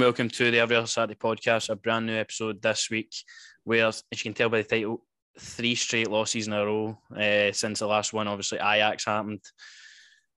[0.00, 3.12] welcome to the Every Other Saturday podcast, a brand new episode this week,
[3.64, 5.04] where, as you can tell by the title,
[5.38, 8.26] three straight losses in a row uh, since the last one.
[8.26, 9.42] Obviously, Ajax happened,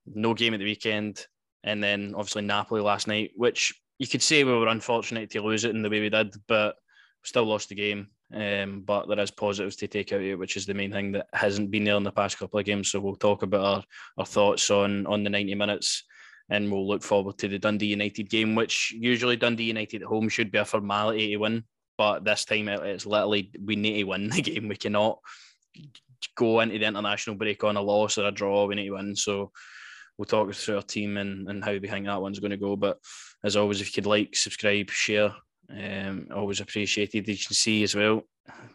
[0.04, 1.26] no game at the weekend,
[1.62, 5.64] and then obviously Napoli last night, which you could say we were unfortunate to lose
[5.64, 6.76] it in the way we did, but
[7.22, 8.08] still lost the game.
[8.34, 11.12] Um, but there is positives to take out of it, which is the main thing
[11.12, 12.90] that hasn't been there in the past couple of games.
[12.90, 13.82] So we'll talk about our,
[14.18, 16.04] our thoughts on on the 90 minutes
[16.50, 20.28] and we'll look forward to the Dundee United game, which usually Dundee United at home
[20.28, 21.64] should be a formality to win,
[21.96, 24.68] but this time it's literally we need to win the game.
[24.68, 25.18] We cannot
[26.36, 28.66] go into the international break on a loss or a draw.
[28.66, 29.16] We need to win.
[29.16, 29.52] So
[30.16, 32.76] we'll talk through our team and, and how we think that one's going to go.
[32.76, 32.98] But
[33.42, 35.34] as always, if you could like, subscribe, share,
[35.70, 37.28] um, always appreciated.
[37.28, 38.22] As you can see as well,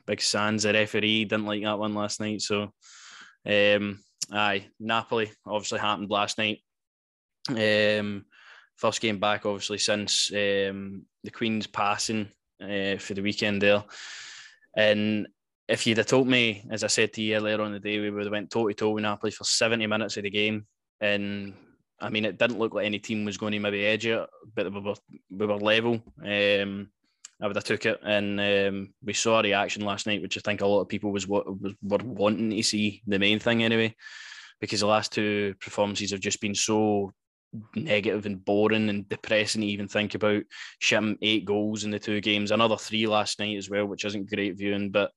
[0.06, 2.42] Big Sans, the referee, didn't like that one last night.
[2.42, 2.74] So,
[3.46, 4.00] um,
[4.32, 6.60] aye, Napoli obviously happened last night.
[7.50, 8.26] Um,
[8.78, 12.30] first game back, obviously, since um, the Queen's passing
[12.62, 13.84] uh, for the weekend there.
[14.76, 15.28] And
[15.68, 18.10] if you'd have told me, as I said to you earlier on the day, we
[18.10, 20.66] would have went toe to toe with Napoli for 70 minutes of the game.
[21.02, 21.54] And
[22.00, 24.72] I mean, it didn't look like any team was going to maybe edge it, but
[24.74, 24.96] we were,
[25.30, 26.02] we were level.
[26.24, 26.90] Um,
[27.42, 30.42] I would have took it, and um, we saw a reaction last night, which I
[30.42, 33.02] think a lot of people was what was were wanting to see.
[33.08, 33.96] The main thing, anyway,
[34.60, 37.14] because the last two performances have just been so
[37.76, 40.44] negative and boring and depressing to even think about.
[40.80, 44.30] Shipping eight goals in the two games, another three last night as well, which isn't
[44.30, 44.92] great viewing.
[44.92, 45.12] But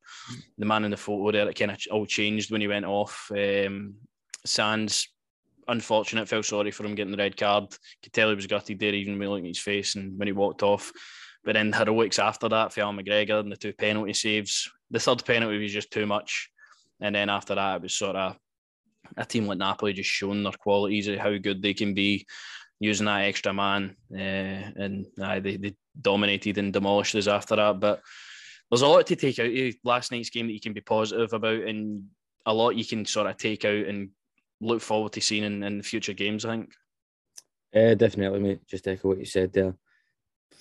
[0.59, 3.31] the man in the photo there, it kind of all changed when he went off.
[3.37, 3.95] Um,
[4.45, 5.09] Sands,
[5.69, 7.75] unfortunate, felt sorry for him getting the red card.
[8.03, 10.33] Could tell he was gutted there, even when looking at his face and when he
[10.33, 10.93] walked off.
[11.45, 14.71] But then heroics after that for Al McGregor and the two penalty saves.
[14.91, 16.51] The third penalty was just too much.
[17.01, 18.37] And then after that, it was sort of
[19.17, 22.27] a team like Napoli just showing their qualities, of how good they can be
[22.81, 23.97] using that extra man.
[24.13, 27.81] Uh, and uh, they, they dominated and demolished us after that.
[27.81, 28.01] But
[28.71, 31.33] there's a lot to take out of last night's game that you can be positive
[31.33, 32.05] about, and
[32.47, 34.11] a lot you can sort of take out and
[34.61, 36.73] look forward to seeing in, in future games, I think.
[37.75, 38.67] Uh, definitely, mate.
[38.67, 39.75] Just echo what you said there.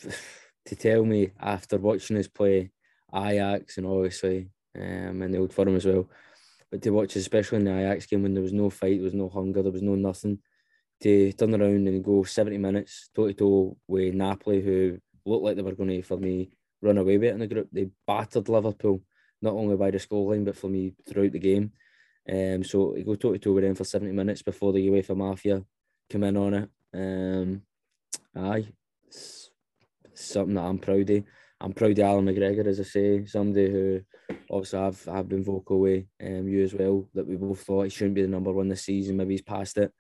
[0.66, 2.72] to tell me after watching us play
[3.14, 6.09] Ajax and obviously um, and the Old Firm as well,
[6.72, 9.14] but to watch, especially in the Ajax game when there was no fight, there was
[9.14, 10.40] no hunger, there was no nothing,
[11.02, 15.56] to turn around and go 70 minutes toe to toe with Napoli, who looked like
[15.58, 16.52] they were going to, for me,
[16.82, 17.68] run away with it in the group.
[17.72, 19.04] They battered Liverpool,
[19.42, 21.72] not only by the scoreline, but for me throughout the game.
[22.32, 25.18] Um, so you go toe to toe with them for 70 minutes before the UEFA
[25.18, 25.64] Mafia
[26.09, 26.70] come in on it.
[26.94, 27.62] Um,
[28.36, 28.68] aye,
[29.08, 29.50] it's
[30.14, 31.24] something that I'm proud of.
[31.59, 34.02] I'm proud of Alan McGregor, as I say, somebody who
[34.50, 37.90] obviously I've I've been vocal with um, you as well that we both thought he
[37.90, 39.18] shouldn't be the number one this season.
[39.18, 39.92] Maybe he's past it.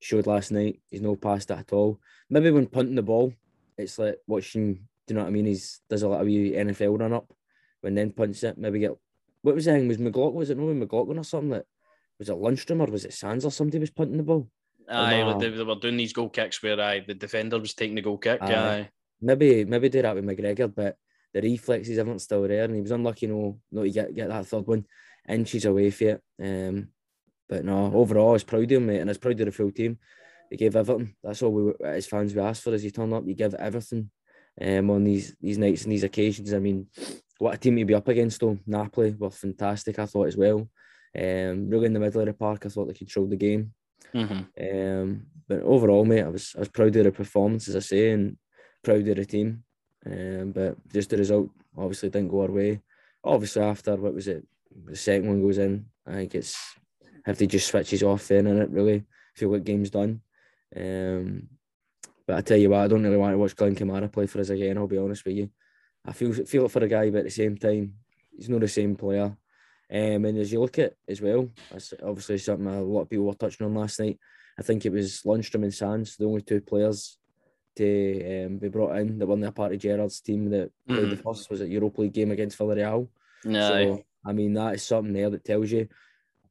[0.00, 2.00] Showed last night he's no past it at all.
[2.28, 3.32] Maybe when punting the ball,
[3.76, 4.74] it's like watching.
[4.74, 5.46] Do you know what I mean?
[5.46, 7.32] He's does a lot of wee NFL run up
[7.80, 8.58] when then punts it.
[8.58, 8.92] Maybe get
[9.42, 9.88] what was the thing?
[9.88, 10.34] Was McLaughlin?
[10.34, 11.50] Was it no McLaughlin or something?
[11.50, 11.66] That
[12.18, 14.48] was it Lundstram or was it Sands or somebody was punting the ball?
[14.88, 15.38] Aye, no?
[15.38, 18.18] they, they, were doing these goal kicks where aye, the defender was taking the goal
[18.18, 18.42] kick.
[18.42, 18.54] Aye.
[18.54, 18.88] aye.
[19.20, 20.96] Maybe maybe do that with McGregor, but
[21.32, 24.46] the reflexes aren't still there, and he was unlucky no not to get, get that
[24.46, 24.84] third one
[25.28, 26.22] inches away for it.
[26.42, 26.88] Um,
[27.48, 29.52] but no, overall, I was proud of him, mate, and I was proud of the
[29.52, 29.98] full team.
[30.50, 31.14] He gave everything.
[31.22, 32.72] That's all we as fans we asked for.
[32.72, 34.10] As you turn up, you give everything
[34.60, 36.52] um, on these these nights and these occasions.
[36.52, 36.88] I mean,
[37.38, 38.58] what a team to be up against though.
[38.66, 40.68] Napoli were fantastic, I thought as well.
[41.16, 43.72] Um, really in the middle of the park, I thought they controlled the game.
[44.14, 45.00] Mm-hmm.
[45.00, 48.10] Um, but overall, mate, I was I was proud of the performance, as I say,
[48.10, 48.36] and
[48.82, 49.64] proud of the team.
[50.06, 52.80] Um, but just the result obviously didn't go our way.
[53.22, 54.46] Obviously, after what was it,
[54.84, 56.56] the second one goes in, I think it's
[57.26, 60.22] if they just switches off then and it really feel like game's done.
[60.74, 61.48] Um,
[62.26, 64.40] but I tell you what, I don't really want to watch Glenn Kamara play for
[64.40, 64.78] us again.
[64.78, 65.50] I'll be honest with you.
[66.06, 67.94] I feel feel it for the guy, but at the same time,
[68.34, 69.36] he's not the same player.
[69.92, 73.26] Um, and as you look at as well, that's obviously something a lot of people
[73.26, 74.18] were touching on last night.
[74.58, 77.18] I think it was Lundstram and Sands, the only two players
[77.76, 80.94] to um, be brought in that won the part of Gerrard's team that mm.
[80.94, 81.22] played the mm.
[81.22, 83.08] first was a Europa League game against Villarreal.
[83.44, 83.68] No.
[83.68, 85.88] So, I mean, that is something there that tells you.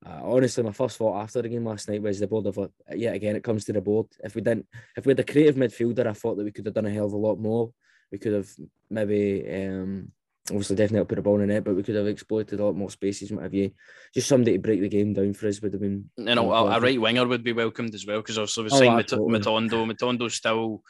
[0.05, 2.67] Uh, honestly, my first thought after the game last night was the board of uh,
[2.95, 4.07] yet again it comes to the board.
[4.23, 6.73] If we didn't, if we had a creative midfielder, I thought that we could have
[6.73, 7.73] done a hell of a lot more.
[8.11, 8.49] We could have
[8.89, 10.11] maybe um,
[10.51, 12.89] obviously definitely put a ball in it, but we could have exploited a lot more
[12.89, 13.31] spaces.
[13.31, 13.71] What have you?
[14.13, 16.09] Just somebody to break the game down for us would have been.
[16.17, 18.93] You know, a, a right winger would be welcomed as well because also we're saying
[18.93, 19.85] oh, Matondo.
[19.91, 20.83] Matondo's still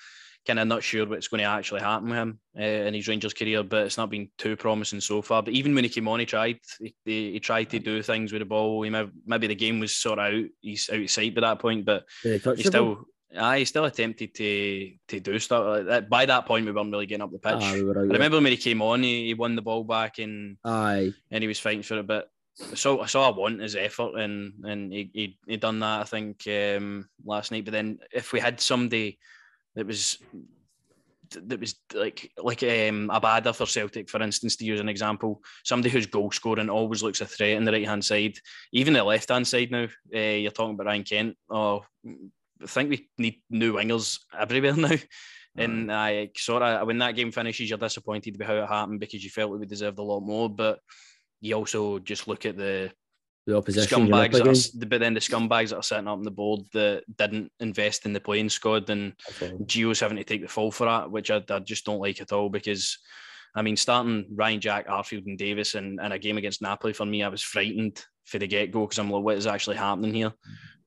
[0.46, 3.34] kind of not sure what's going to actually happen with him uh, in his Rangers
[3.34, 5.44] career, but it's not been too promising so far.
[5.44, 8.42] But even when he came on, he tried he, he tried to do things with
[8.42, 8.82] the ball.
[8.84, 11.60] He may, maybe the game was sort of out, he's out of sight by that
[11.60, 13.06] point, but he still.
[13.38, 15.66] Aye, he still attempted to to do stuff.
[15.66, 16.10] Like that.
[16.10, 17.58] By that point, we weren't really getting up the pitch.
[17.60, 20.18] Ah, we were I remember when he came on, he, he won the ball back
[20.18, 22.08] and Aye, and he was fighting for it.
[22.08, 22.30] But
[22.72, 26.02] I saw I saw I want his effort and and he he, he done that
[26.02, 27.66] I think um, last night.
[27.66, 29.20] But then if we had somebody
[29.76, 30.18] that was
[31.32, 35.92] that was like like um, Abada for Celtic, for instance, to use an example, somebody
[35.92, 38.38] who's goal scoring always looks a threat in the right hand side,
[38.74, 39.88] even the left hand side now.
[40.14, 41.38] Uh, you're talking about Ryan Kent.
[41.50, 41.84] Oh,
[42.62, 44.96] I think we need new wingers everywhere now.
[45.56, 49.24] And I sort of when that game finishes, you're disappointed with how it happened because
[49.24, 50.50] you felt that we deserved a lot more.
[50.50, 50.80] But
[51.42, 52.92] you also just look at the
[53.46, 54.08] the opposition.
[54.08, 57.04] scumbags, that are, but then the scumbags that are sitting up on the board that
[57.18, 59.58] didn't invest in the playing squad and all.
[59.66, 62.32] Gio's having to take the fall for that, which I, I just don't like at
[62.32, 62.98] all because.
[63.56, 67.04] I mean, starting Ryan Jack, Arfield, and Davis in, in a game against Napoli for
[67.04, 70.14] me, I was frightened for the get go because I'm like, what is actually happening
[70.14, 70.32] here?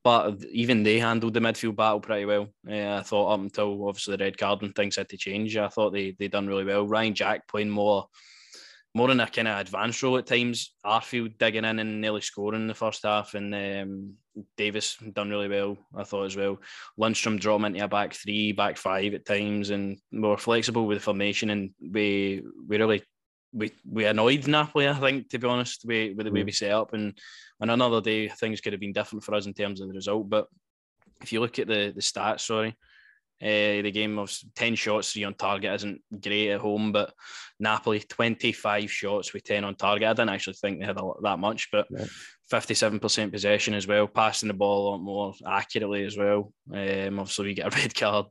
[0.05, 2.49] But even they handled the midfield battle pretty well.
[2.69, 5.69] Uh, I thought up until obviously the red card and things had to change, I
[5.69, 6.87] thought they they done really well.
[6.87, 8.07] Ryan Jack playing more
[8.95, 10.75] more in a kind of advanced role at times.
[10.85, 14.15] Arfield digging in and nearly scoring in the first half, and um,
[14.57, 16.59] Davis done really well, I thought as well.
[17.01, 20.99] Lundstram draw him into a back three, back five at times, and more flexible with
[20.99, 23.03] the formation, and we we really
[23.53, 26.47] we we annoyed Napoli, I think, to be honest, with, with the way Mm.
[26.47, 26.93] we set up.
[26.95, 27.19] And
[27.61, 30.29] on another day, things could have been different for us in terms of the result.
[30.29, 30.47] But
[31.21, 32.77] if you look at the the stats, sorry.
[33.43, 37.13] Uh, the game of 10 shots, three on target isn't great at home, but
[37.59, 40.07] Napoli 25 shots with 10 on target.
[40.07, 42.07] I didn't actually think they had a, that much, but Yeah.
[42.53, 46.53] 57% possession as well, passing the ball a lot more accurately as well.
[46.73, 48.27] Um, obviously, we get a red card,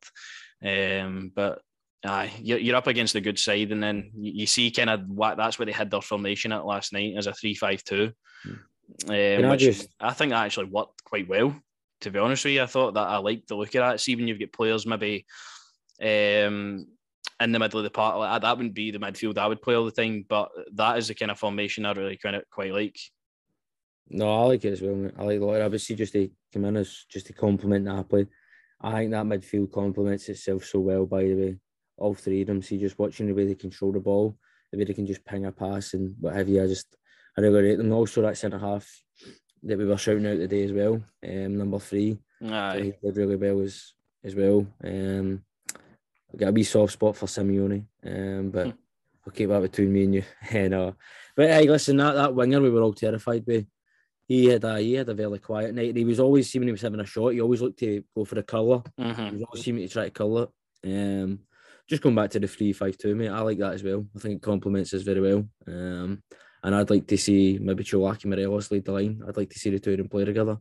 [0.64, 1.60] um, but
[2.06, 5.08] aye, you're, you're up against a good side, and then you, you see kind of
[5.08, 8.12] what that's where they had their formation at last night as a 3 5 2.
[9.10, 11.56] Um, which just- I think that actually worked quite well.
[12.02, 14.00] To be honest with you, I thought that I liked the look of that.
[14.00, 15.26] See, when you've got players maybe
[16.02, 16.88] um,
[17.40, 19.62] in the middle of the park, like that, that wouldn't be the midfield I would
[19.62, 20.26] play all the time.
[20.28, 22.98] But that is the kind of formation I really kind of quite like.
[24.10, 24.96] No, I like it as well.
[24.96, 25.14] Mate.
[25.18, 25.62] I like Lloyd.
[25.62, 28.26] Obviously, just to come in as just to complement Napoli.
[28.82, 31.06] I think that midfield complements itself so well.
[31.06, 31.58] By the way,
[32.02, 32.62] all three of them.
[32.62, 34.36] See, just watching the way they control the ball,
[34.72, 36.64] the way they can just ping a pass and what have you.
[36.64, 36.88] I just
[37.38, 37.92] I really rate them.
[37.94, 38.90] Also, that centre half
[39.64, 41.02] that we were shouting out today as well.
[41.24, 42.80] Um, number three, Aye.
[43.02, 43.94] he did really well as
[44.24, 44.66] as well.
[44.84, 45.44] Um,
[46.34, 48.72] I got a wee soft spot for Simeone, um, but Hmm.
[49.28, 50.24] I'll keep that between me and you.
[50.52, 50.92] and, uh,
[51.36, 53.66] but hey, listen, that, that winger we were all terrified by.
[54.28, 55.96] He had a he had a very quiet night.
[55.96, 57.34] He was always seeming he was having a shot.
[57.34, 58.82] He always looked to go for the colour.
[58.98, 59.34] He Mhm.
[59.34, 60.48] was always seeming to try to colour
[60.84, 60.90] it.
[61.24, 61.40] Um,
[61.92, 63.28] just going back to the three five two, mate.
[63.28, 64.08] I like that as well.
[64.16, 65.46] I think it complements us very well.
[65.68, 66.24] Um,
[66.64, 69.22] and I'd like to see maybe Cholaki Morelos lead the line.
[69.28, 70.58] I'd like to see the two of them play together.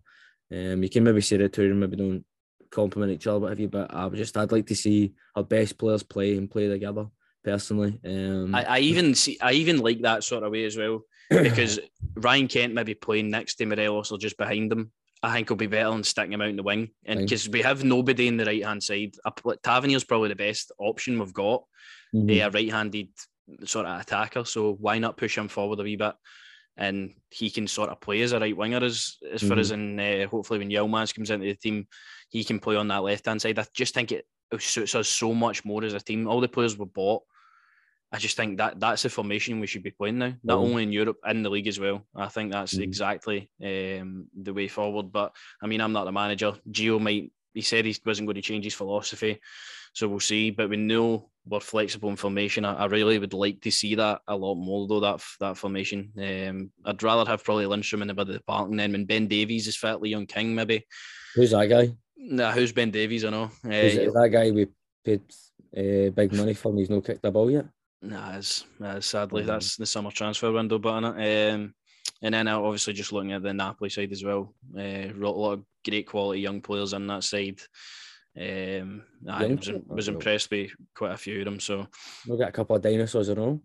[0.50, 2.24] Um, you can maybe say the two of them maybe don't
[2.72, 5.44] complement each other, what have you, but I would just I'd like to see our
[5.44, 7.06] best players play and play together
[7.44, 8.00] personally.
[8.04, 11.78] Um, I, I even see I even like that sort of way as well because
[12.16, 14.90] Ryan Kent maybe playing next to Morelos or just behind him.
[15.22, 17.60] I think will be better than sticking him out in the wing, and because we
[17.62, 19.14] have nobody in the right hand side,
[19.62, 21.62] Tavernier's probably the best option we've got.
[22.40, 22.46] mhm.
[22.46, 23.08] a right-handed
[23.64, 24.44] sort of attacker.
[24.44, 26.14] So why not push him forward a wee bit,
[26.76, 30.00] and he can sort of play as a right winger as as far as in
[30.00, 31.86] uh, hopefully when Yilmaz comes into the team,
[32.30, 33.58] he can play on that left-hand side.
[33.58, 34.26] I just think it
[34.58, 36.26] suits us so much more as a team.
[36.26, 37.22] All the players we bought.
[38.12, 40.62] I just think that that's the formation we should be playing now, not Mhm.
[40.64, 42.06] only in Europe, in the league as well.
[42.14, 42.82] I think that's Mhm.
[42.82, 45.12] exactly um, the way forward.
[45.12, 46.54] But I mean, I'm not the manager.
[46.70, 47.32] Gio might.
[47.54, 49.40] He said he wasn't going to change his philosophy,
[49.92, 50.50] so we'll see.
[50.50, 52.64] But we know we're flexible in formation.
[52.64, 55.00] I, I really would like to see that a lot more, though.
[55.00, 56.12] That that formation.
[56.16, 59.04] Um, I'd rather have probably Lundstram in the middle of the park, and then when
[59.04, 60.84] Ben Davies is fit, Leon King maybe.
[61.34, 61.96] Who's that guy?
[62.16, 63.24] Nah, who's Ben Davies?
[63.24, 63.50] I know.
[63.64, 64.66] Uh, that guy we
[65.04, 65.22] paid
[65.76, 67.66] uh, big money for and he's not kicked the ball yet?
[68.02, 69.46] Nah, it's, uh, sadly Mhm.
[69.46, 71.74] that's the summer transfer window, but um,
[72.22, 75.52] and then uh, obviously just looking at the Napoli side as well, uh, a lot
[75.52, 77.60] of great quality young players on that side.
[78.38, 81.60] Um, I was, was impressed by quite a few of them.
[81.60, 81.86] So
[82.26, 83.60] We've got a couple of dinosaurs in all.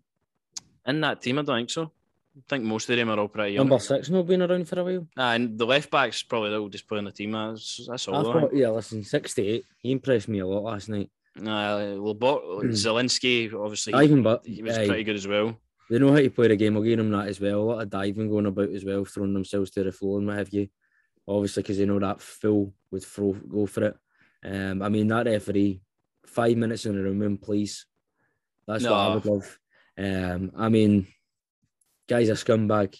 [0.86, 1.84] in that team, I don't think so.
[2.36, 3.66] I think most of them are all pretty young.
[3.68, 5.06] Number six not been around for a while.
[5.16, 7.32] And the left backs probably the oldest player in the team.
[7.32, 8.16] That's, that's all.
[8.16, 9.64] I thought, yeah, listen, 68.
[9.78, 11.10] He impressed me a lot last night.
[11.38, 15.58] Nah, well, Bo- Zielinski obviously Diving, but he was aye, pretty good as well.
[15.90, 16.76] they know how to play the game.
[16.76, 17.60] I'll give them that as well.
[17.60, 20.38] A lot of diving going about as well, throwing themselves to the floor and what
[20.38, 20.68] have you.
[21.28, 23.96] Obviously, because they know that Phil would throw go for it.
[24.44, 25.80] Um, I mean that referee,
[26.24, 27.84] five minutes in the room, please.
[28.66, 29.58] That's what I would love.
[29.98, 31.06] Um, I mean,
[32.08, 32.96] guy's a scumbag.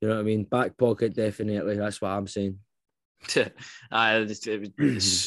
[0.00, 0.44] You know what I mean?
[0.44, 1.76] Back pocket, definitely.
[1.76, 2.58] That's what I'm saying.
[3.92, 4.16] I,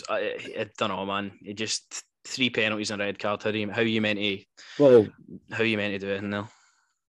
[0.09, 1.31] I, I don't know, man.
[1.43, 3.43] It just three penalties and a red card.
[3.43, 4.39] How you, how you meant to?
[4.77, 5.07] Well,
[5.51, 6.49] how you meant to do it now?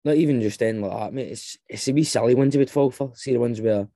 [0.05, 1.31] Not even just then like that, mate.
[1.31, 3.11] It's it's a wee silly ones you would fall for.
[3.15, 3.87] See the ones where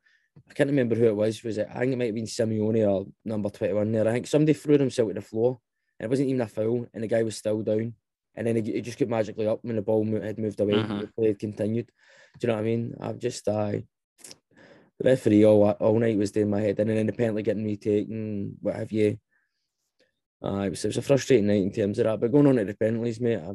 [0.50, 1.44] I can't remember who it was.
[1.44, 1.68] Was it?
[1.70, 4.08] I think it might have been Simeone or number twenty one there.
[4.08, 5.60] I think somebody threw himself to the floor,
[6.00, 7.94] and it wasn't even a foul, and the guy was still down.
[8.36, 10.74] And then he, he just got magically up when the ball had moved away.
[10.74, 11.00] Mm-hmm.
[11.00, 11.92] The play had continued.
[12.40, 12.96] Do you know what I mean?
[13.00, 13.52] I've just I.
[13.52, 13.80] Uh,
[15.02, 18.58] the referee all all night was doing my head in and independently getting me taken,
[18.62, 19.18] what have you.
[20.44, 22.20] Uh, it, was, it was a frustrating night in terms of that.
[22.20, 23.54] But going on to the penalties, mate, I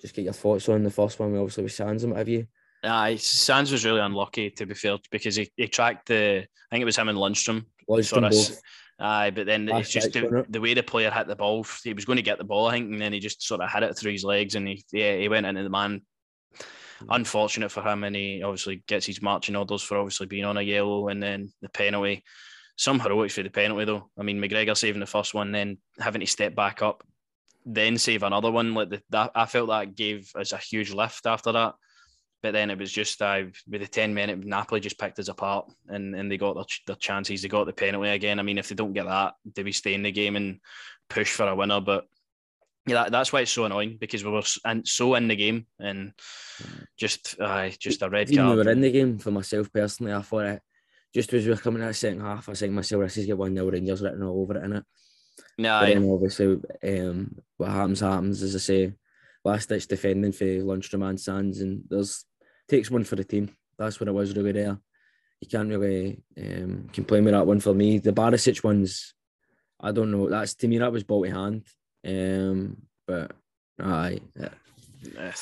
[0.00, 2.46] just get your thoughts on the first one, obviously with Sands and what have you.
[2.84, 6.82] Aye, Sands was really unlucky to be fair because he, he tracked the I think
[6.82, 7.64] it was him and Lundstram.
[7.88, 8.60] Lundstram both.
[8.98, 11.66] Aye, but then Last it's just the, the, way the player hit the ball.
[11.82, 13.70] He was going to get the ball, I think, and then he just sort of
[13.70, 16.02] hit it through his legs, and he yeah he went into the man.
[17.08, 20.62] Unfortunate for him, and he obviously gets his marching orders for obviously being on a
[20.62, 22.24] yellow, and then the penalty.
[22.76, 24.10] Some heroics for the penalty though.
[24.18, 27.04] I mean, McGregor saving the first one, then having to step back up,
[27.66, 28.74] then save another one.
[28.74, 31.74] Like the, that, I felt that gave us a huge lift after that.
[32.42, 35.70] But then it was just uh, with the 10 minute, Napoli just picked us apart
[35.88, 37.42] and, and they got their, their chances.
[37.42, 38.40] They got the penalty again.
[38.40, 40.58] I mean, if they don't get that, do we stay in the game and
[41.08, 41.80] push for a winner?
[41.80, 42.06] But
[42.86, 44.42] yeah, that, that's why it's so annoying because we were
[44.84, 46.12] so in the game and
[46.98, 48.58] just uh, just a red Even card.
[48.58, 50.12] we were in the game for myself personally.
[50.12, 50.62] I thought it
[51.14, 53.36] just as we were coming out the second half, I think myself, this is get
[53.36, 54.84] 1 0 Rangers written all over it, innit?
[55.58, 58.42] No, but then obviously, um, what happens happens.
[58.42, 58.92] As I say,
[59.44, 62.24] last ditch defending for Lundstram and Sands, and there's
[62.68, 63.54] takes one for the team.
[63.78, 64.78] That's what it was really there.
[65.40, 67.98] You can't really um, complain with that one for me.
[67.98, 69.14] The Barisic ones,
[69.80, 70.28] I don't know.
[70.30, 71.66] That's to me that was ball to hand.
[72.06, 73.32] Um, but
[73.80, 74.20] aye.
[74.38, 74.48] Yeah.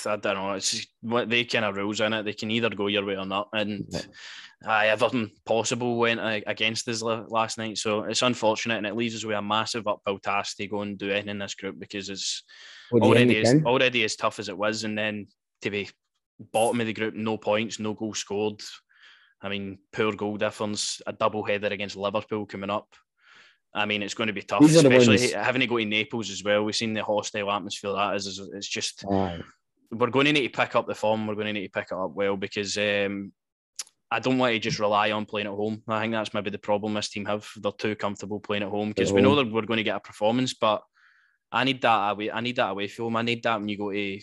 [0.07, 0.53] I don't know.
[0.53, 2.25] It's what they kind of rules in it.
[2.25, 4.01] They can either go your way or not, and yeah.
[4.65, 7.77] aye, everything possible went against us last night.
[7.77, 10.97] So it's unfortunate, and it leaves us with a massive uphill task to go and
[10.99, 12.43] do anything in this group because it's
[12.93, 15.27] already as, already as tough as it was, and then
[15.63, 15.91] to be
[16.53, 18.63] bottom of the group, no points, no goals scored.
[19.43, 22.89] I mean, poor goal difference, a double header against Liverpool coming up.
[23.73, 26.65] I mean, it's going to be tough, especially having to go to Naples as well.
[26.65, 28.41] We've seen the hostile atmosphere that is.
[28.53, 29.41] It's just Aye.
[29.93, 31.27] we're going to need to pick up the form.
[31.27, 33.33] We're going to need to pick it up well because um,
[34.11, 35.83] I don't want to just rely on playing at home.
[35.87, 37.49] I think that's maybe the problem this team have.
[37.57, 40.01] They're too comfortable playing at home because we know that we're going to get a
[40.01, 40.83] performance, but
[41.53, 42.31] I need that away.
[42.31, 43.17] I need that away from home.
[43.17, 44.21] I need that when you go to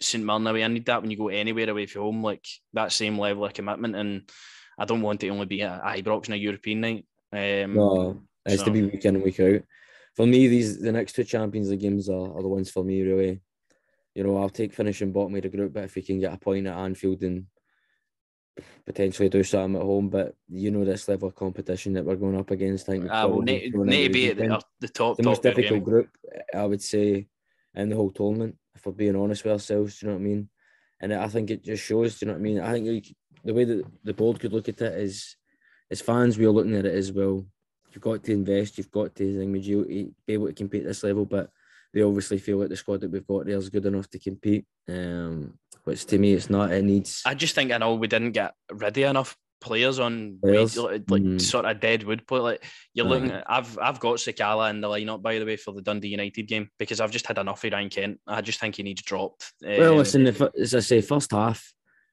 [0.00, 0.64] St Mirren away.
[0.64, 3.52] I need that when you go anywhere away from home, like that same level of
[3.52, 3.96] commitment.
[3.96, 4.30] And
[4.78, 7.04] I don't want it to only be at Ibrox on a European night.
[7.30, 8.66] Um, no, it has so.
[8.66, 9.62] to be week in and week out.
[10.16, 13.02] For me, these the next two Champions League games are, are the ones for me
[13.02, 13.40] really.
[14.14, 16.38] You know, I'll take finishing bottom of the group, but if we can get a
[16.38, 17.46] point at Anfield and
[18.84, 22.36] potentially do something at home, but you know this level of competition that we're going
[22.36, 22.88] up against.
[22.88, 25.16] I think uh, will need, to be at the, the top.
[25.16, 26.08] The top most difficult group,
[26.52, 27.28] I would say,
[27.76, 30.28] in the whole tournament if we're being honest with ourselves, do you know what I
[30.28, 30.48] mean?
[31.00, 32.60] And I think it just shows, do you know what I mean?
[32.60, 35.36] I think the way that the board could look at it is,
[35.90, 37.46] as fans, we're looking at it as well.
[37.92, 41.02] You've got to invest, you've got to think, you be able to compete at this
[41.02, 41.50] level, but
[41.92, 44.66] they obviously feel like the squad that we've got there is good enough to compete.
[44.88, 46.70] Um, which to me, it's not.
[46.70, 47.22] It needs.
[47.24, 50.76] I just think I know we didn't get ready enough players on players.
[50.76, 51.40] like mm.
[51.40, 52.40] sort of dead wood play.
[52.40, 52.64] Like
[52.94, 55.72] you're uh looking, at, I've I've got Sakala in the lineup by the way for
[55.72, 58.20] the Dundee United game because I've just had enough of Ryan Kent.
[58.26, 59.52] I just think he needs dropped.
[59.62, 61.72] Well, um, listen, if, as I say, first half,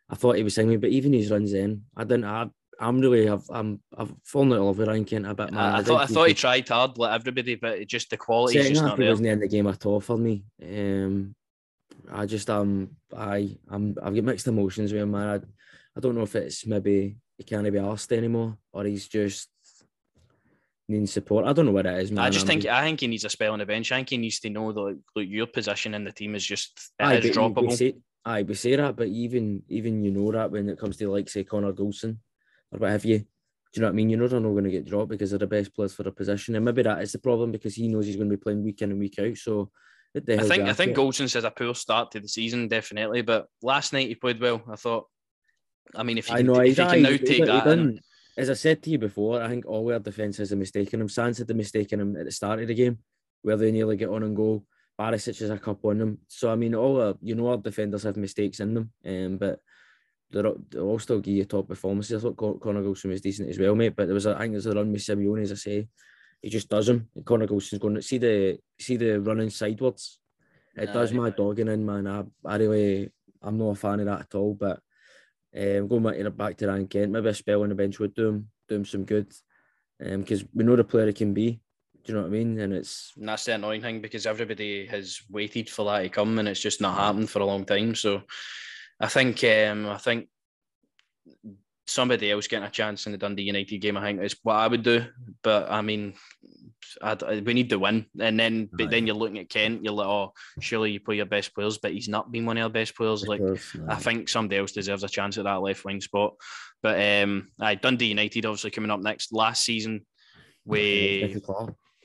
[0.10, 2.26] I thought he was singing, but even his runs in, I didn't.
[2.26, 2.48] I,
[2.80, 5.52] I'm really, I've, I'm, I've fallen out of love with Ryan Kent a bit.
[5.52, 5.60] Man.
[5.60, 8.70] I, I thought, I thought he tried hard, like everybody, but just the quality is
[8.70, 9.10] just not there.
[9.10, 10.44] wasn't in the game at all for me.
[10.62, 11.36] Um,
[12.12, 15.28] I just um, I, I'm, I've got mixed emotions with him, man.
[15.28, 15.36] I,
[15.98, 19.50] I don't know if it's maybe he can't be asked anymore, or he's just
[20.88, 21.46] needing support.
[21.46, 22.26] I don't know what it is, man.
[22.26, 23.92] I just think I think he needs a spell on the bench.
[23.92, 26.92] I think he needs to know that like, your position in the team is just
[27.00, 27.70] it is droppable.
[27.70, 30.98] We say, aye, we say that, but even even you know that when it comes
[30.98, 32.18] to like say Connor Goldson
[32.76, 33.20] or what have you.
[33.20, 33.26] Do
[33.76, 34.10] you know what I mean?
[34.10, 36.12] You know they're not going to get dropped because they're the best players for the
[36.12, 38.64] position, and maybe that is the problem because he knows he's going to be playing
[38.64, 39.38] week in and week out.
[39.38, 39.70] So
[40.16, 43.22] I think I think Goldson says a poor start to the season, definitely.
[43.22, 44.62] But last night he played well.
[44.72, 45.08] I thought
[45.94, 48.00] I mean, if you, I know, can, if you can now take that.
[48.38, 51.00] As I said to you before, I think all our defence has a mistake in
[51.00, 51.08] him.
[51.08, 53.00] Sands had the mistake in him at the start of the game
[53.44, 54.66] where they nearly get on and go.
[55.00, 56.18] Barisic has a couple on them.
[56.28, 59.60] So, I mean, all our, you know, our defenders have mistakes in them, um, but
[60.42, 62.24] they're, they're all still give you top performances.
[62.24, 64.54] I thought Connor Goldson was decent as well, mate, but there was, a, I think
[64.54, 65.88] there's a run with Simeone, as I say.
[66.42, 67.08] He just does him.
[67.24, 70.20] Connor Goldson's going to see the see the running sideways.
[70.76, 72.06] It does my dogging in, man.
[72.06, 73.10] I, I really,
[73.42, 74.82] I'm not a fan of that at all, but
[75.56, 78.14] um, going back to, back to Ryan Kent, maybe a spell on the bench would
[78.14, 79.34] do him, do him some good.
[79.98, 81.62] because um, we know the player he can be.
[82.04, 82.60] Do you know what I mean?
[82.60, 86.38] And it's and that's the annoying thing because everybody has waited for that to come,
[86.38, 87.96] and it's just not happened for a long time.
[87.96, 88.22] So,
[89.00, 90.28] I think um, I think
[91.88, 94.68] somebody else getting a chance in the Dundee United game, I think is what I
[94.68, 95.06] would do.
[95.44, 96.14] But I mean,
[97.02, 100.08] I, we need to win, and then but then you're looking at Kent, you're like,
[100.08, 102.96] oh, surely you play your best players, but he's not been one of our best
[102.96, 103.28] players.
[103.28, 106.36] Like course, I think somebody else deserves a chance at that left wing spot.
[106.82, 109.34] But um, I Dundee United obviously coming up next.
[109.34, 110.06] Last season,
[110.66, 111.42] we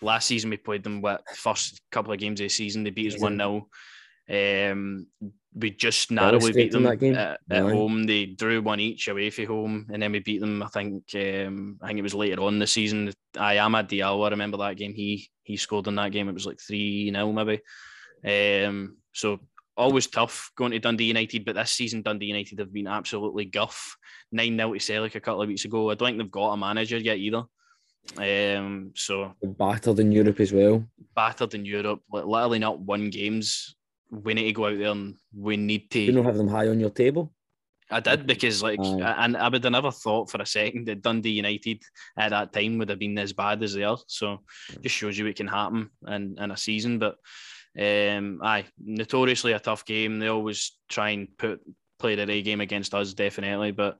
[0.02, 3.12] last season we played them what first couple of games of the season they beat
[3.12, 3.68] us one 0
[4.72, 5.06] um,
[5.54, 8.04] we just narrowly beat them at, at home.
[8.04, 10.62] They drew one each away from home, and then we beat them.
[10.62, 13.12] I think um, I think it was later on the season.
[13.34, 14.26] Amad Diallo.
[14.26, 14.94] I remember that game.
[14.94, 16.28] He he scored in that game.
[16.28, 17.60] It was like three 0 maybe.
[18.24, 19.40] Um, so
[19.76, 23.96] always tough going to Dundee United, but this season Dundee United have been absolutely guff.
[24.30, 25.90] Nine 0 to Celtic a couple of weeks ago.
[25.90, 27.42] I don't think they've got a manager yet either.
[28.16, 30.84] Um, so battered in Europe as well.
[31.16, 33.74] Battered in Europe, literally not won games
[34.10, 36.00] we need to go out there and we need to.
[36.00, 37.32] You don't have them high on your table.
[37.92, 41.30] I did because, like, and I would have never thought for a second that Dundee
[41.30, 41.82] United
[42.16, 43.98] at that time would have been as bad as they are.
[44.06, 44.42] So,
[44.80, 47.00] just shows you what can happen in, in a season.
[47.00, 47.16] But,
[47.78, 50.20] um, aye, notoriously a tough game.
[50.20, 51.60] They always try and put
[51.98, 53.72] play the A game against us, definitely.
[53.72, 53.98] But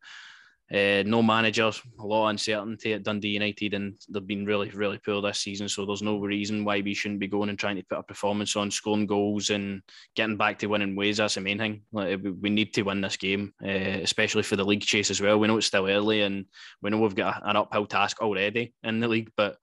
[0.73, 4.99] uh, no managers, a lot of uncertainty at Dundee United, and they've been really, really
[4.99, 5.69] poor this season.
[5.69, 8.55] So there's no reason why we shouldn't be going and trying to put a performance
[8.55, 9.83] on, scoring goals, and
[10.15, 11.17] getting back to winning ways.
[11.17, 11.83] That's the main thing.
[11.93, 15.39] Like, we need to win this game, uh, especially for the league chase as well.
[15.39, 16.45] We know it's still early, and
[16.83, 19.57] we know we've got an uphill task already in the league, but.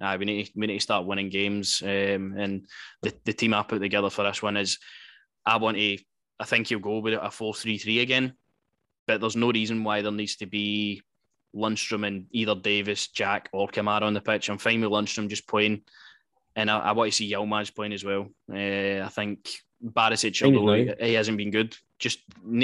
[0.00, 2.68] Uh, we need to, we need to start winning games, um, and
[3.02, 4.78] the, the team I put together for this one is
[5.44, 5.98] I want to.
[6.38, 8.34] I think he'll go with a four three three again
[9.08, 11.02] but there's no reason why there needs to be
[11.56, 14.50] Lundstram and either Davis, Jack, or Kamara on the pitch.
[14.50, 15.80] I'm fine with Lundstram just playing,
[16.54, 18.28] and I, I want to see Yilmaz playing as well.
[18.52, 19.48] Uh, I think
[19.82, 22.20] Barisic, although he, he hasn't been good, just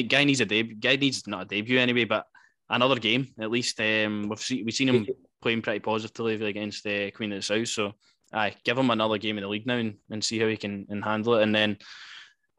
[0.06, 0.76] guy needs a debut.
[0.76, 2.26] Guy needs not a debut anyway, but
[2.68, 3.80] another game at least.
[3.80, 5.06] Um, we've seen we've seen him
[5.40, 7.68] playing pretty positively against the uh, Queen of the South.
[7.68, 7.94] So,
[8.34, 10.86] I give him another game in the league now and, and see how he can
[10.90, 11.78] and handle it, and then.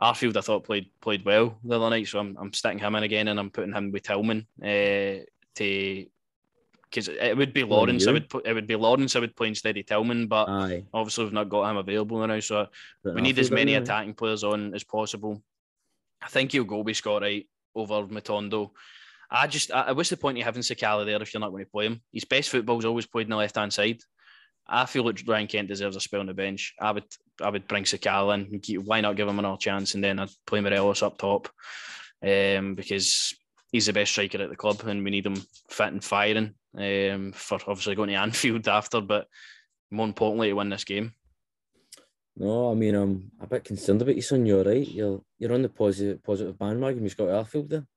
[0.01, 3.03] Arfield, I thought played played well the other night, so I'm, I'm sticking him in
[3.03, 5.23] again, and I'm putting him with Tillman uh,
[5.55, 6.05] to
[6.89, 8.07] because it would be Lawrence.
[8.07, 9.15] I would put it would be Lawrence.
[9.15, 10.83] I would play instead of Tillman, but Aye.
[10.93, 12.67] obviously we've not got him available now, so
[13.03, 15.41] but we need as many attacking players on as possible.
[16.21, 18.71] I think he'll go with Scott Wright over Matondo.
[19.29, 21.71] I just, I, what's the point of having Sakala there if you're not going to
[21.71, 22.01] play him?
[22.13, 24.01] His best football's always played in the left hand side.
[24.67, 26.73] I feel like Ryan Kent deserves a spell on the bench.
[26.79, 27.05] I would
[27.41, 28.85] I would bring Sakala in.
[28.85, 31.49] Why not give him another chance and then I'd play Morelos up top
[32.23, 33.35] um, because
[33.71, 37.31] he's the best striker at the club and we need him fit and firing um,
[37.33, 39.27] for obviously going to Anfield after, but
[39.91, 41.13] more importantly to win this game.
[42.37, 44.45] No, I mean I'm a bit concerned about you, son.
[44.45, 44.87] You're right.
[44.87, 47.03] You're you're on the positive positive bandwagon.
[47.03, 47.87] You've got Anfield there.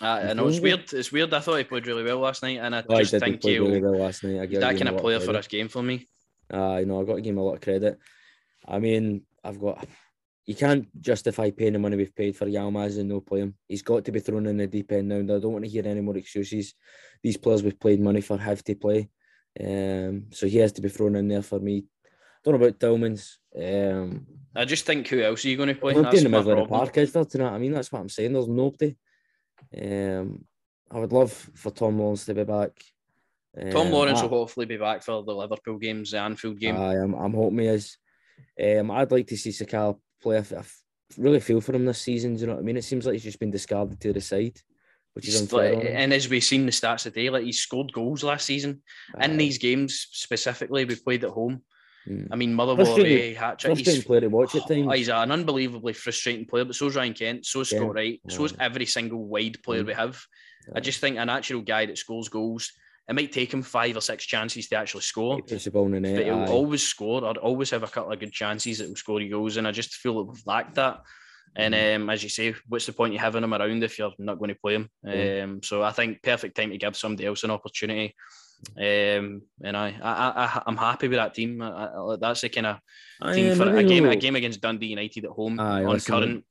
[0.00, 0.92] Uh, I know it's weird.
[0.92, 1.32] It's weird.
[1.34, 3.82] I thought he played really well last night, and I oh, just think he really
[3.82, 4.40] well last night.
[4.40, 6.08] I he's that kind of player for this game for me.
[6.52, 7.98] Uh, you know, I got to give him a lot of credit.
[8.66, 9.86] I mean, I've got.
[10.44, 13.54] You can't justify paying the money we've paid for Yilmaz and no play him.
[13.68, 15.18] He's got to be thrown in the deep end now.
[15.18, 16.74] I don't want to hear any more excuses.
[17.22, 19.08] These players we've played money for have to play,
[19.60, 21.84] um, so he has to be thrown in there for me.
[22.42, 23.38] Don't know about Tillman's.
[23.56, 24.26] Um,
[24.56, 25.94] I just think who else are you going to play?
[25.94, 27.54] I'm in the middle of the park, is there tonight?
[27.54, 28.32] I mean, that's what I'm saying.
[28.32, 28.96] There's nobody.
[29.80, 30.44] Um,
[30.90, 32.70] I would love for Tom Lawrence to be back.
[33.70, 36.76] Tom um, Lawrence I, will hopefully be back for the Liverpool games, the Anfield game.
[36.76, 37.14] I am.
[37.14, 37.98] I'm hoping he is.
[38.62, 40.38] Um, I'd like to see Sakal play.
[40.38, 40.62] I, I
[41.18, 42.34] really feel for him this season.
[42.34, 42.76] Do you know what I mean?
[42.76, 44.58] It seems like he's just been discarded to the side,
[45.12, 45.76] which is unfair.
[45.76, 48.82] Like, and as we've seen the stats today, like he scored goals last season
[49.18, 50.84] uh, in these games specifically.
[50.84, 51.62] We played at home.
[52.08, 52.28] Mm.
[52.30, 53.84] I mean, Motherwell away hat trick.
[54.04, 54.92] Player to watch at times.
[54.94, 57.78] he's an unbelievably frustrating player, but so is Ryan Kent, so's yeah.
[57.78, 58.36] Scott Wright, yeah.
[58.36, 59.88] so's every single wide player mm.
[59.88, 60.20] we have.
[60.66, 60.74] Yeah.
[60.76, 62.72] I just think a natural guy that scores goals.
[63.08, 66.02] It might take him five or six chances to actually score, he the ball in
[66.02, 66.46] net, but he'll aye.
[66.46, 69.56] always score or always have a couple of good chances that will score goals.
[69.56, 71.00] And I just feel that we've lacked that.
[71.54, 71.96] And mm.
[71.96, 74.50] um, as you say, what's the point of having him around if you're not going
[74.50, 74.88] to play him?
[75.04, 75.44] Mm.
[75.44, 78.14] Um, so I think perfect time to give somebody else an opportunity.
[78.76, 81.60] Um, and I, I, I, I'm happy with that team.
[81.60, 85.24] I, I, that's the kind of team for a game, a game against Dundee United
[85.24, 86.44] at home aye, on current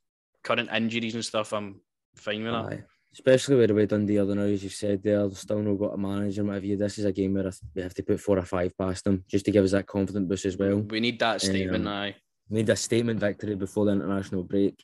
[0.43, 1.53] current injuries and stuff.
[1.53, 1.79] I'm
[2.15, 2.83] fine with that.
[3.13, 5.97] Especially with the way Dundee are now, as you said, there still not got a
[5.97, 6.43] manager.
[6.43, 9.03] Whatever you, this is a game where we have to put four or five past
[9.03, 10.77] them just to give us that confident boost as well.
[10.77, 12.15] We need that statement, um, aye.
[12.49, 14.81] We need a statement victory before the international break.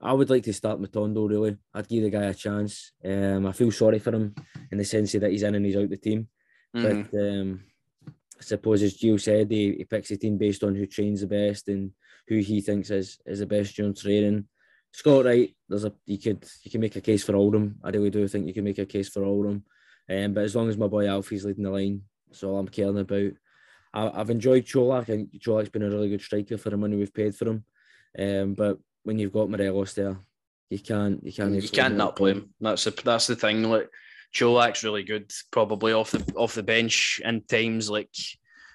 [0.00, 1.56] I would like to start Matondo really.
[1.72, 2.92] I'd give the guy a chance.
[3.04, 4.34] Um, I feel sorry for him
[4.70, 6.28] in the sense that he's in and he's out the team.
[6.74, 7.10] Mhm.
[7.10, 7.60] But um,
[8.38, 11.26] I suppose, as Gio said, he, he picks a team based on who trains the
[11.26, 11.92] best and
[12.26, 14.46] who he thinks is, is the best during training.
[14.92, 17.76] Scott Wright, there's a you could you can make a case for Oldham.
[17.82, 19.64] I really do think you can make a case for Oldham.
[20.08, 22.98] Um, but as long as my boy Alfie's leading the line, that's all I'm caring
[22.98, 23.32] about.
[23.92, 25.00] I, I've enjoyed Cholak.
[25.00, 27.64] I think Cholak's been a really good striker for the money we've paid for him.
[28.18, 30.16] Um, but when you've got Morelos there,
[30.70, 32.54] you can't you can't you can't not play him.
[32.60, 33.62] That's the that's the thing.
[33.64, 33.88] Like
[34.34, 38.10] Cholak's really good, probably off the off the bench in times like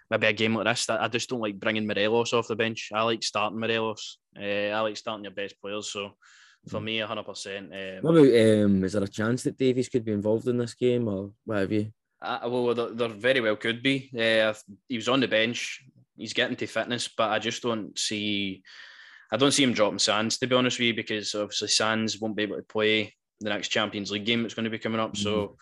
[0.09, 0.89] maybe a game like this.
[0.89, 2.89] I just don't like bringing Morelos off the bench.
[2.93, 4.17] I like starting Morelos.
[4.39, 5.91] Uh, I like starting your best players.
[5.91, 6.11] So
[6.67, 7.73] for me, hundred percent.
[7.73, 10.73] Um, What about um, is there a chance that Davies could be involved in this
[10.73, 11.91] game or what have you?
[12.21, 14.09] I, well, there, there very well could be.
[14.17, 14.53] Uh,
[14.87, 15.83] he was on the bench.
[16.17, 18.63] He's getting to fitness, but I just don't see.
[19.31, 22.35] I don't see him dropping Sands to be honest with you, because obviously Sands won't
[22.35, 25.15] be able to play the next Champions League game that's going to be coming up.
[25.15, 25.57] So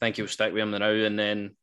[0.00, 1.56] I think he'll stick with him now, and then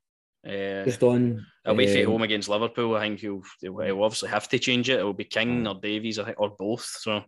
[0.46, 2.96] uh, Just on away from um, home against Liverpool.
[2.96, 5.00] I think he'll, he'll obviously have to change it.
[5.00, 6.86] It will be King or Davies, I think, or both.
[6.86, 7.24] So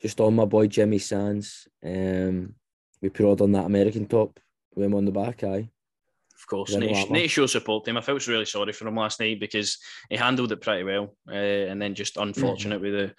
[0.00, 1.66] just on my boy Jimmy Sands.
[1.84, 2.54] Um,
[3.00, 4.38] we put on that American top
[4.74, 5.42] with him on the back.
[5.44, 5.70] Aye,
[6.40, 7.12] of course, Yeah, no need, armour.
[7.12, 7.96] need to show support him.
[7.96, 11.34] I felt really sorry for him last night because he handled it pretty well, uh,
[11.34, 13.14] and then just unfortunate with the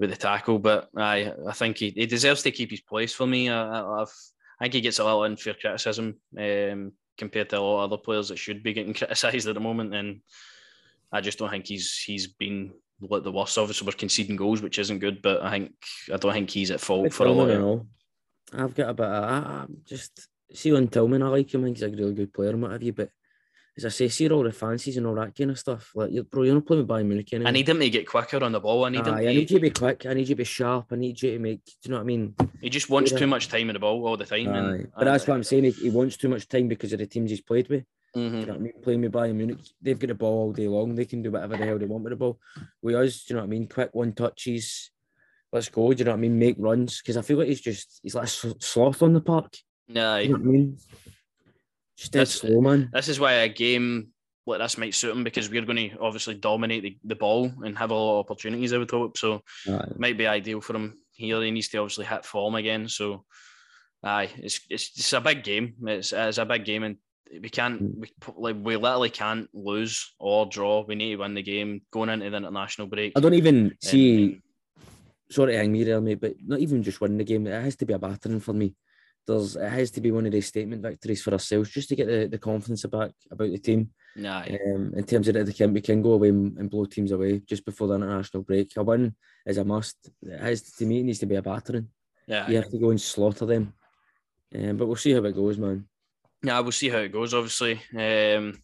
[0.00, 0.58] with the tackle.
[0.58, 3.50] But I I think he, he deserves to keep his place for me.
[3.50, 4.12] I, I've,
[4.60, 8.02] I think he gets a little unfair criticism um, compared to a lot of other
[8.02, 10.20] players that should be getting criticised at the moment, and
[11.12, 13.58] I just don't think he's he's been like the worst.
[13.58, 15.72] Obviously, we're conceding goals, which isn't good, but I think
[16.12, 17.50] I don't think he's at fault With for a lot.
[17.50, 17.86] Of, all.
[18.54, 21.22] I've got a bit of I'm just see on Tillman.
[21.22, 21.62] I like him.
[21.62, 22.92] I think he's a really good player and what have you.
[22.92, 23.10] But
[23.76, 25.92] as I say, see all the fancies and all that kind of stuff.
[25.94, 27.48] Like, you're, bro, you're not playing with Bayern Munich anymore.
[27.48, 28.84] I need him to get quicker on the ball.
[28.84, 29.14] I need him.
[29.14, 30.04] Aye, To, I need you to be quick.
[30.06, 30.86] I need you to be sharp.
[30.92, 31.64] I need you to make.
[31.64, 32.34] Do you know what I mean?
[32.60, 33.18] he just wants Yeah.
[33.18, 34.48] too much time in the ball all the time.
[34.50, 34.58] Aye.
[34.58, 35.64] and But that's what I'm saying.
[35.64, 37.84] He, he wants too much time because of the teams he's played with.
[38.14, 38.14] Mhm.
[38.14, 38.72] Do you know what I mean?
[38.82, 40.94] Playing with Bayern Munich, they've got the ball all day long.
[40.94, 42.38] They can do whatever the hell they want with the ball.
[42.82, 43.68] We us, do you know what I mean?
[43.68, 44.90] Quick one touches.
[45.50, 45.90] Let's go.
[45.94, 46.38] Do you know what I mean?
[46.38, 49.56] Make runs because I feel like he's just he's like a sloth on the park.
[49.94, 50.78] Yeah, You know I mean?
[51.96, 52.90] Just dead That's- slow, man.
[52.92, 54.08] this is why a game
[54.46, 57.78] like this might suit him because we're going to obviously dominate the, the ball and
[57.78, 58.72] have a lot of opportunities.
[58.72, 59.42] I would hope so.
[59.66, 61.40] It might be ideal for him here.
[61.42, 62.88] He needs to obviously hit form again.
[62.88, 63.24] So,
[64.02, 65.74] aye, it's it's, it's a big game.
[65.86, 66.96] It's, it's a big game, and
[67.40, 68.00] we can't mm.
[68.00, 70.84] we like we literally can't lose or draw.
[70.84, 73.12] We need to win the game going into the international break.
[73.16, 74.40] I don't even see.
[75.30, 77.46] Sorry to hang me there, mate, but not even just winning the game.
[77.46, 78.74] It has to be a battering for me.
[79.26, 82.08] There's it has to be one of these statement victories for ourselves just to get
[82.08, 83.90] the, the confidence back about the team.
[84.16, 86.84] Nah, Um, in terms of that, they can we can go away and and blow
[86.86, 88.72] teams away just before the international break.
[88.76, 89.14] A win
[89.46, 89.96] is a must.
[90.22, 91.00] It has to me.
[91.00, 91.88] It needs to be a battering.
[92.26, 93.72] yeah, You have to go and slaughter them.
[94.54, 95.86] Um, but we'll see how it goes, man.
[96.42, 97.32] Yeah, we'll see how it goes.
[97.32, 98.60] Obviously, um,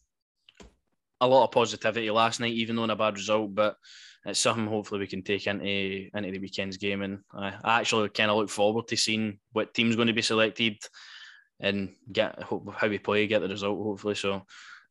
[1.21, 3.77] a lot of positivity last night, even though in a bad result, but
[4.25, 7.03] it's something hopefully we can take into into the weekend's game.
[7.03, 10.23] And I, I actually kind of look forward to seeing what team's going to be
[10.23, 10.79] selected
[11.61, 14.15] and get hope, how we play, get the result hopefully.
[14.15, 14.45] So,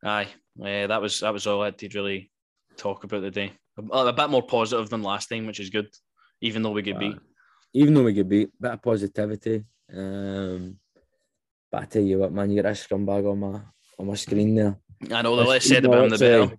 [0.04, 0.28] aye,
[0.60, 2.30] uh, that was that was all I had to really
[2.76, 3.52] talk about today.
[3.78, 5.88] A, a bit more positive than last time, which is good,
[6.40, 7.16] even though we get beat.
[7.74, 9.64] Even though we get beat, bit of positivity.
[9.94, 10.78] Um,
[11.70, 13.60] but I tell you what, man, you got that scumbag on my
[13.98, 14.78] on my screen there.
[15.12, 16.58] I know the less said about him, the better.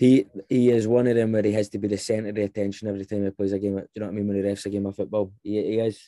[0.00, 2.44] He he is one of them where he has to be the centre of the
[2.44, 3.76] attention every time he plays a game.
[3.76, 4.28] Do you know what I mean?
[4.28, 6.00] When he refs a game of football, he, he is.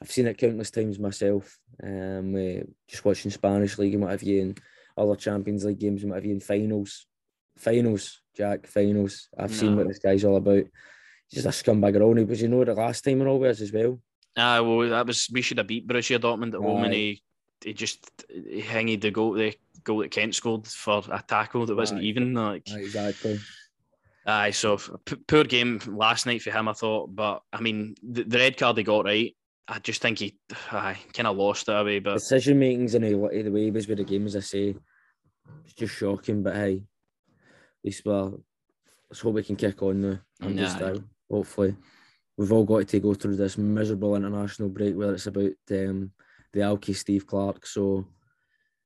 [0.00, 1.58] I've seen it countless times myself.
[1.82, 4.60] Um, uh, just watching Spanish league and what have you, and
[4.96, 7.06] other Champions League games and what have you, in finals,
[7.58, 9.28] finals, Jack, finals.
[9.38, 10.64] I've seen what this guy's all about.
[11.28, 12.18] He's just a scumbag.
[12.18, 14.00] He was, you know, the last time in always as well.
[14.38, 17.22] Ah, well, that was we should have beat Borussia Dortmund at home, and he
[17.62, 19.54] he just he hanged the goal the
[19.84, 22.04] goal that Kent scored for a tackle that wasn't Aye.
[22.04, 22.68] even like.
[22.70, 23.38] Exactly.
[24.26, 28.24] Aye, so p- poor game last night for him, I thought, but I mean the,
[28.24, 29.36] the red card he got right.
[29.68, 30.38] I just think he,
[30.72, 33.98] I kind of lost it away, but Decision makings and the way he was with
[33.98, 34.74] the game, as I say,
[35.64, 36.42] it's just shocking.
[36.42, 38.40] But hey, at least well,
[39.10, 40.18] let's hope we can kick on now.
[40.52, 40.90] Just Aye.
[40.90, 41.02] out.
[41.30, 41.76] Hopefully,
[42.36, 46.10] we've all got to go through this miserable international break, whether it's about um,
[46.52, 47.66] the Alki Steve Clarke.
[47.66, 48.06] So,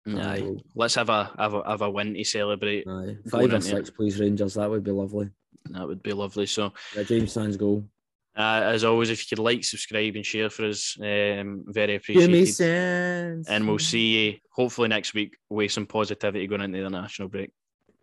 [0.06, 0.56] aye.
[0.74, 2.86] let's have a have a have a win to celebrate.
[2.88, 3.16] aye.
[3.30, 3.62] Five or it.
[3.62, 4.54] six, please, Rangers.
[4.54, 5.30] That would be lovely.
[5.70, 6.46] That would be lovely.
[6.46, 7.84] So, Yeah, James Sands goal.
[8.36, 13.44] uh, as always, if you could like, subscribe, and share for us, um, very appreciated.
[13.48, 17.50] And we'll see you hopefully next week with some positivity going into the national break.